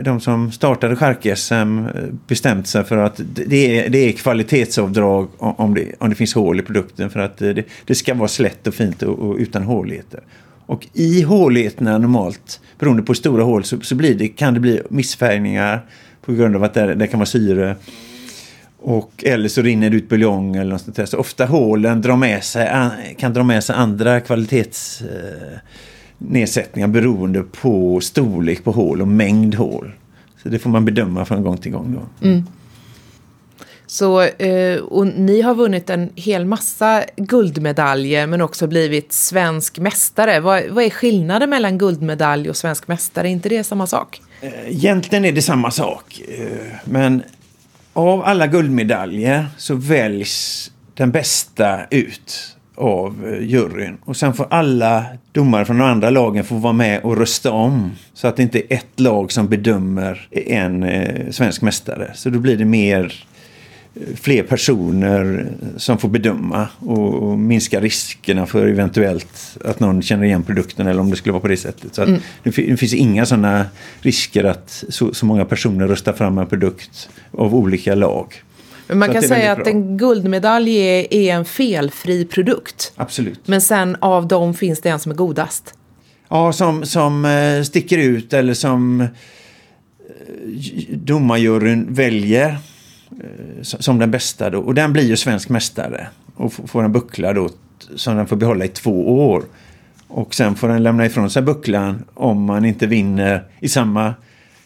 [0.00, 5.74] de som startade Chark-SM eh, bestämt sig för att det är, det är kvalitetsavdrag om
[5.74, 8.66] det, om det finns hål i produkten för att eh, det, det ska vara slätt
[8.66, 10.20] och fint och, och, utan håligheter.
[10.66, 14.80] Och i håligheterna normalt, beroende på stora hål, så, så blir det, kan det bli
[14.90, 15.80] missfärgningar
[16.24, 17.76] på grund av att det, det kan vara syre.
[18.78, 21.06] Och, eller så rinner det ut buljong eller något sånt där.
[21.06, 22.68] Så ofta hålen drar med sig,
[23.18, 25.02] kan dra med sig andra kvalitets...
[25.02, 25.58] Eh,
[26.18, 29.92] nedsättningar beroende på storlek på hål och mängd hål.
[30.42, 31.94] Så det får man bedöma från gång till gång.
[31.94, 32.26] Då.
[32.26, 32.44] Mm.
[33.86, 40.40] Så, eh, och ni har vunnit en hel massa guldmedaljer men också blivit svensk mästare.
[40.40, 43.28] Vad, vad är skillnaden mellan guldmedalj och svensk mästare?
[43.28, 44.22] Är inte det samma sak?
[44.40, 46.20] Eh, egentligen är det samma sak.
[46.28, 47.22] Eh, men
[47.92, 53.96] av alla guldmedaljer så väljs den bästa ut av eh, juryn.
[54.04, 57.92] Och sen får alla domare från de andra lagen få vara med och rösta om.
[58.14, 62.10] Så att det inte är ett lag som bedömer en eh, svensk mästare.
[62.14, 63.14] Så då blir det mer
[63.94, 70.24] eh, fler personer som får bedöma och, och, minska riskerna för eventuellt att någon känner
[70.24, 71.94] igen produkten eller om det skulle vara på det sättet.
[71.94, 72.20] Så mm.
[72.42, 73.66] det, det, finns inga sådana
[74.00, 78.42] risker att så, så många personer röstar fram en produkt av olika lag.
[78.86, 82.92] Men man kan säga att en guldmedalj är, är, en felfri produkt.
[82.96, 83.48] Absolut.
[83.48, 85.74] Men sen av dem finns det en som är godast.
[86.28, 89.08] Ja, som, som uh, sticker ut eller som uh,
[90.90, 94.50] domarjuryn väljer uh, som den bästa.
[94.50, 94.58] Då.
[94.58, 97.48] Och den blir ju svensk mästare och får en buckla då
[97.96, 99.42] som den får behålla i två år.
[100.08, 104.14] Och sen får den lämna ifrån sig bucklan om man inte vinner i samma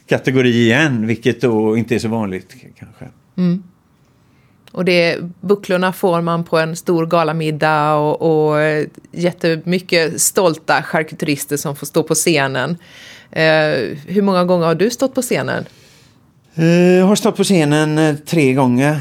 [0.07, 3.05] kategori igen, vilket då inte är så vanligt kanske.
[3.37, 3.63] Mm.
[4.73, 8.57] Och det, bucklorna får man på en stor galamiddag och, och
[9.13, 12.77] jättemycket stolta charkuterister som får stå på scenen.
[13.31, 15.65] Eh, hur många gånger har du stått på scenen?
[16.55, 19.01] Eh, jag har stått på scenen eh, tre gånger.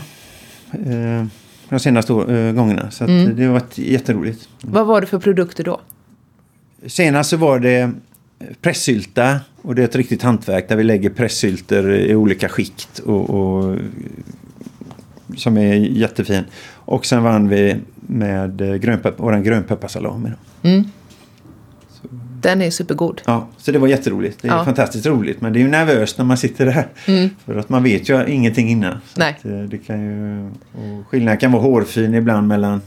[0.72, 1.26] Eh,
[1.70, 2.92] de senaste gångerna.
[2.92, 3.36] Så mm.
[3.36, 4.50] det har varit jätteroligt.
[4.62, 5.82] Vad var det för produkter då?
[6.88, 7.92] Senast så var det
[8.62, 9.40] pressylta.
[9.62, 13.76] Och det är ett riktigt hantverk där vi lägger pressylter i olika skikt och, och
[15.38, 16.44] som är jättefin.
[16.74, 20.30] Och sen vann vi med eh, grönpepp vår grönpepparsalami.
[20.62, 20.86] Mm.
[22.42, 23.22] Den är supergod.
[23.26, 24.42] Ja, så det var jätteroligt.
[24.42, 24.66] Det är ja.
[24.66, 25.42] fantastiskt roligt.
[25.42, 26.88] Men det är ju nervöst när man sitter där.
[27.06, 27.30] Mm.
[27.46, 28.98] För att man vet ju ingenting innan.
[29.18, 29.38] Nej.
[29.40, 32.82] Att, eh, det kan ju, och skillnaden kan vara hårfin ibland mellan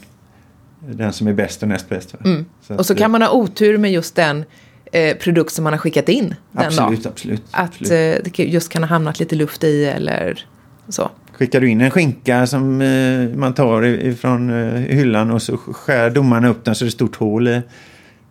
[0.87, 2.15] den som är bäst och näst bäst.
[2.25, 2.45] Mm.
[2.63, 4.45] Så och så kan man ha otur med just den
[4.93, 7.13] eh, produkt som man har skickat in den absolut, dag.
[7.13, 7.93] Absolut, Att absolut.
[7.93, 10.47] Eh, det just kan ha hamnat lite luft i eller
[10.89, 11.11] så.
[11.33, 16.11] Skickar du in en skinka som eh, man tar ifrån eh, hyllan och så skär
[16.11, 17.63] domarna upp den så det är ett stort hål i.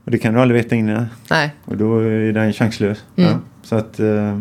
[0.05, 1.05] Och det kan du aldrig veta innan.
[1.29, 1.51] Nej.
[1.65, 3.03] Och då är den chanslös.
[3.15, 3.29] Mm.
[3.29, 4.39] Ja, så att, eh,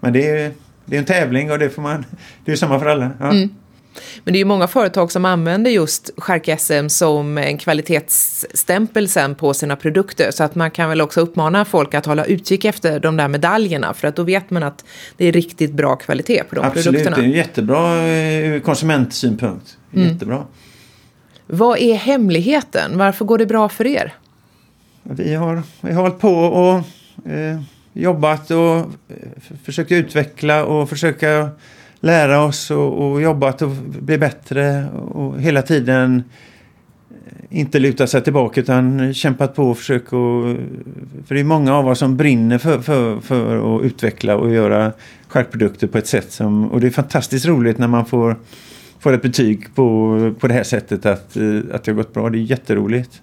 [0.00, 0.52] men det är,
[0.84, 2.04] det är en tävling och det får man...
[2.44, 3.10] Det är samma för alla.
[3.20, 3.30] Ja.
[3.30, 3.48] Mm.
[4.24, 9.54] Men det är ju många företag som använder just Chark-SM som en kvalitetsstämpel sen på
[9.54, 10.30] sina produkter.
[10.30, 13.94] Så att man kan väl också uppmana folk att hålla utkik efter de där medaljerna.
[13.94, 14.84] För att då vet man att
[15.16, 17.16] det är riktigt bra kvalitet på de Absolut, produkterna.
[17.16, 19.76] det är en jättebra eh, konsumentsynpunkt.
[19.94, 20.08] Mm.
[20.08, 20.44] Jättebra.
[21.46, 22.98] Vad är hemligheten?
[22.98, 24.14] Varför går det bra för er?
[25.02, 26.76] Vi har, vi har hållit på och
[27.30, 27.60] eh,
[27.92, 28.84] jobbat och eh,
[29.64, 31.50] försökt utveckla och försöka
[32.04, 36.24] lära oss och, och jobbat och bli bättre och hela tiden
[37.10, 40.56] eh, inte luta sig tillbaka utan kämpat på och försökt och,
[41.26, 44.92] För det är många av oss som brinner för, för, för att utveckla och göra
[45.28, 46.70] skärpprodukter på ett sätt som...
[46.70, 48.36] Och det är fantastiskt roligt när man får,
[48.98, 52.30] får ett betyg på, på det här sättet att, eh, att det har gått bra.
[52.30, 53.22] Det är jätteroligt.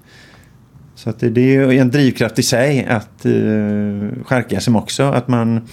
[0.95, 5.03] Så att det, det är en drivkraft i sig att eh, uh, skärka sig också.
[5.03, 5.67] Att man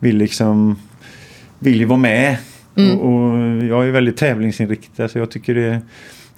[0.00, 0.76] vill liksom
[1.58, 2.36] vill ju vara med.
[2.76, 2.98] Mm.
[2.98, 5.80] Och, och jag är väldigt tävlingsinriktad så jag tycker det,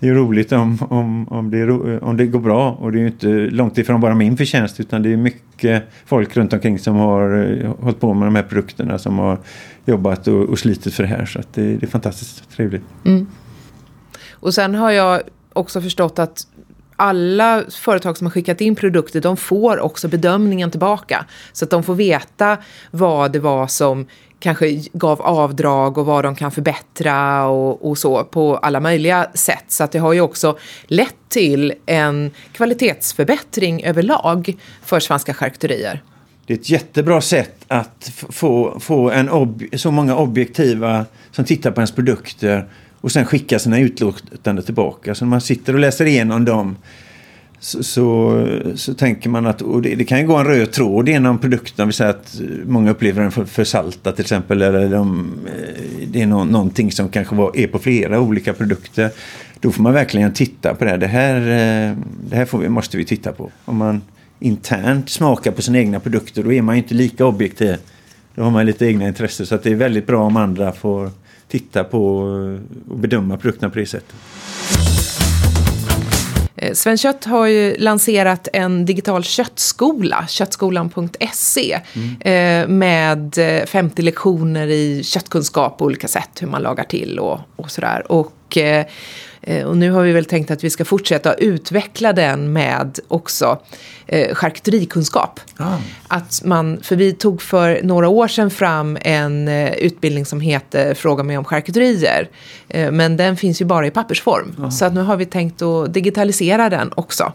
[0.01, 2.73] det är roligt om, om, om, det, om det går bra.
[2.73, 6.37] Och det är ju inte långt ifrån bara min förtjänst utan det är mycket folk
[6.37, 9.39] runt omkring som har eh, hållit på med de här produkterna som har
[9.85, 11.25] jobbat och, och slitit för det här.
[11.25, 12.83] Så att det, det är fantastiskt trevligt.
[14.33, 16.47] Och sen har jag också förstått att
[16.97, 21.25] alla företag som har skickat in produkter, de får också bedömningen tillbaka.
[21.53, 22.57] Så att de får veta
[22.91, 24.07] vad det var som
[24.40, 29.64] kanske gav avdrag och vad de kan förbättra och, och så på alla möjliga sätt.
[29.68, 36.03] Så att det har ju också lett till en kvalitetsförbättring överlag för svenska charkuterier.
[36.46, 41.70] Det är ett jättebra sätt att få, få en ob- så många objektiva som tittar
[41.70, 42.68] på ens produkter
[43.00, 45.14] och sen skicka sina utlåtanden tillbaka.
[45.14, 46.76] Så när man sitter och läser igenom dem
[47.61, 51.09] så, så, så tänker man att och det, det kan ju gå en röd tråd
[51.09, 51.87] genom produkten.
[51.87, 54.62] Vi säger att många upplever den för, för salta till exempel.
[54.62, 59.11] Eller de, eh, det är no, någonting som kanske var, är på flera olika produkter.
[59.61, 60.96] Då får man verkligen titta på det.
[60.96, 61.96] Det här, eh,
[62.31, 63.51] det här får vi, måste vi titta på.
[63.64, 64.03] Om man
[64.38, 67.77] internt smakar på sina egna produkter då är man ju inte lika objektiv.
[68.35, 69.46] Då har man lite egna intressen.
[69.46, 71.11] Så att det är väldigt bra om andra får
[71.49, 72.16] titta på
[72.88, 74.16] och bedöma produkterna på det sättet.
[76.61, 82.20] Eh, Sven Kött har ju lanserat en digital köttskola, köttskolan.se, mm.
[82.20, 87.40] Eh, med eh, 50 lektioner i köttkunskap på olika sätt, hur man lagar till och,
[87.57, 88.12] och sådär.
[88.12, 88.59] Och,
[89.66, 93.59] och nu har vi väl tänkt att vi ska fortsätta utveckla den med också
[94.07, 95.40] eh, charkuterikunskap.
[95.57, 95.76] Ah.
[96.09, 100.94] Att man, för vi tog för några år sedan fram en eh, utbildning som heter
[100.94, 102.29] Fråga mig om charkuterier.
[102.68, 104.70] Eh, men den finns ju bara i pappersform.
[104.70, 107.33] Så att nu har vi tänkt att digitalisera den också.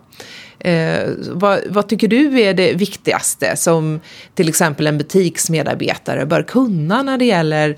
[0.59, 3.99] Eh, vad, vad tycker du är det viktigaste som
[4.33, 7.77] till exempel en butiksmedarbetare bör kunna när det gäller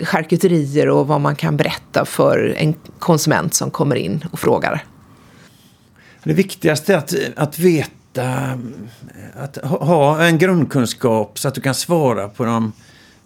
[0.00, 4.84] charkuterier och vad man kan berätta för en konsument som kommer in och frågar?
[6.24, 8.58] Det viktigaste är att, att veta,
[9.36, 12.72] att ha- en grundkunskap så att du kan svara på de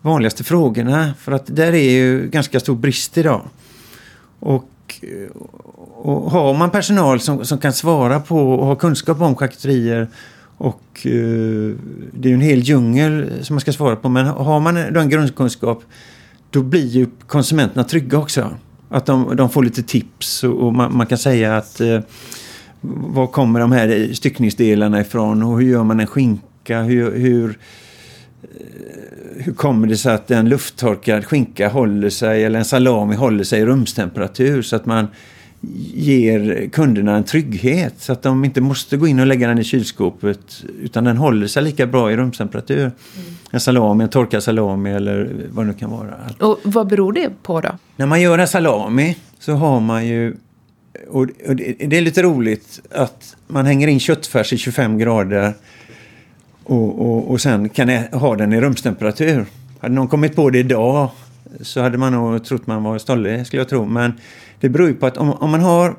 [0.02, 1.14] vanligaste frågorna.
[1.18, 3.42] För att där är ju ganska stor brist idag.
[4.40, 4.68] Och,
[5.92, 10.08] och har man personal som, som kan svara på och ha kunskap om charkuterier
[10.56, 11.74] och eh,
[12.12, 14.08] det är ju en hel djungel som man ska svara på.
[14.08, 15.84] Men har man den grundkunskap
[16.52, 18.56] då blir ju konsumenterna trygga också.
[18.88, 22.00] Att de, de får lite tips och, och man, man kan säga att eh,
[22.80, 26.82] var kommer de här styckningsdelarna ifrån och hur gör man en skinka?
[26.82, 27.58] Hur, hur,
[28.42, 33.44] eh, hur kommer det sig att en lufttorkad skinka håller sig eller en salami håller
[33.44, 35.08] sig i rumstemperatur så att man
[35.94, 39.64] ger kunderna en trygghet så att de inte måste gå in och lägga den i
[39.64, 42.90] kylskåpet utan den håller sig lika bra i rumstemperatur.
[43.50, 46.14] En salami, en torkad salami eller vad det nu kan vara.
[46.40, 47.70] Och vad beror det på då?
[47.96, 50.36] När man gör en salami så har man ju...
[51.08, 55.54] Och och det det är lite roligt att man hänger in köttfärs i 25 grader
[56.64, 59.46] och, och, och sen kan ha den i rumstemperatur.
[59.80, 61.10] Hade någon kommit på det idag
[61.60, 63.86] så hade man nog trott man var stollig, skulle jag tro.
[63.86, 64.12] Men
[64.60, 65.96] det beror ju på att om, om man har...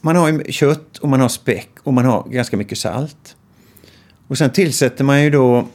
[0.00, 3.36] Man har ju kött och man har späck och man har ganska mycket salt.
[4.26, 5.68] Och sen tillsätter man ju då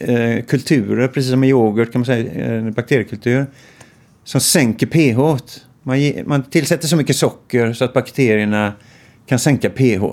[0.00, 3.46] eh, kulturer, precis som i yoghurt kan man säga, eh, bakteriekultur
[4.24, 5.42] som sänker pH.
[5.82, 8.72] Man, ge, man tillsätter så mycket socker så att bakterierna
[9.26, 10.04] kan sänka pH.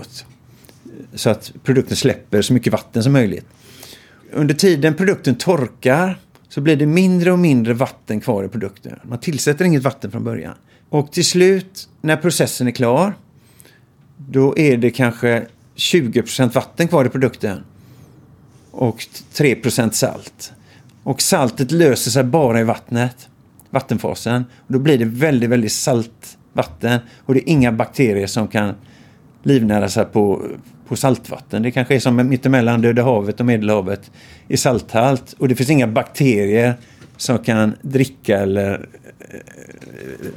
[1.14, 3.46] Så att produkten släpper så mycket vatten som möjligt.
[4.32, 6.20] Under tiden produkten torkar
[6.54, 9.00] så blir det mindre och mindre vatten kvar i produkten.
[9.04, 10.54] Man tillsätter inget vatten från början.
[10.90, 13.14] Och till slut, när processen är klar,
[14.18, 15.46] då är det kanske
[15.76, 17.64] 20% vatten kvar i produkten
[18.72, 20.54] och 3% salt.
[21.04, 23.30] Och saltet löser sig bara i vattnet.
[23.70, 24.46] vattenfasen.
[24.68, 28.76] Och då blir det väldigt, väldigt salt vatten och det är inga bakterier som kan
[29.44, 30.48] livnära sig på,
[30.88, 31.64] på saltvatten.
[31.64, 34.12] Det kanske är som mittemellan Döda havet och Medelhavet
[34.48, 36.74] i salthalt och det finns inga bakterier
[37.18, 38.88] som kan dricka eller
[39.20, 39.40] eh,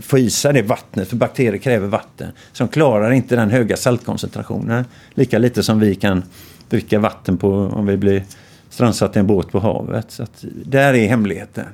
[0.00, 2.28] få i sig det vattnet, för bakterier kräver vatten.
[2.52, 4.84] Som klarar inte den höga saltkoncentrationen.
[5.14, 6.22] Lika lite som vi kan
[6.68, 8.24] dricka vatten på om vi blir
[8.70, 10.10] strandsatta i en båt på havet.
[10.10, 11.64] Så att, där är hemligheten.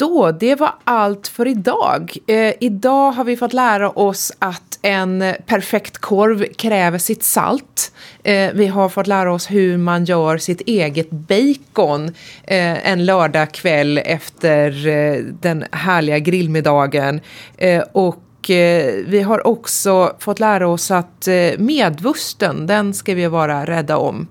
[0.00, 2.16] Då, det var allt för idag.
[2.26, 7.92] Eh, idag har vi fått lära oss att en perfekt korv kräver sitt salt.
[8.22, 12.06] Eh, vi har fått lära oss hur man gör sitt eget bacon
[12.44, 17.20] eh, en lördagkväll efter eh, den härliga grillmiddagen.
[17.56, 23.26] Eh, och eh, vi har också fått lära oss att eh, medvusten, den ska vi
[23.26, 24.28] vara rädda om.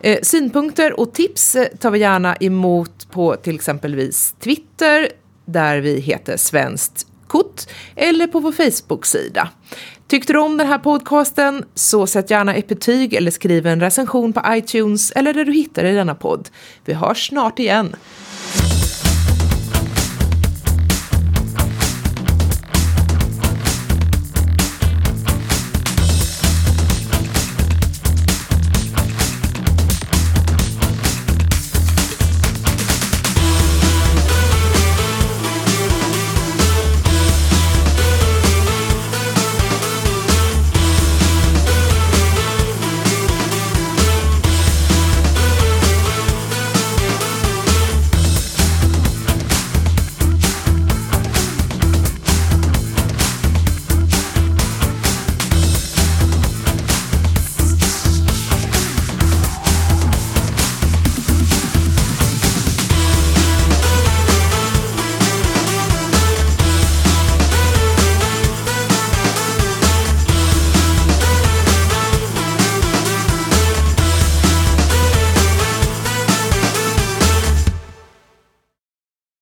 [0.00, 5.08] Eh, synpunkter och tips eh, tar vi gärna emot på till exempelvis Twitter
[5.44, 7.62] där vi heter Svenskt Kort
[7.96, 9.48] eller på vår Facebook-sida.
[10.08, 14.32] Tyckte du om den här podcasten så sätt gärna ett betyg eller skriv en recension
[14.32, 16.48] på iTunes eller där du hittar i denna podd.
[16.84, 17.96] Vi hörs snart igen.